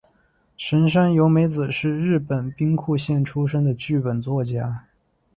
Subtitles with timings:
[0.57, 4.85] 神山由美子是日本兵库县出身的剧本作家。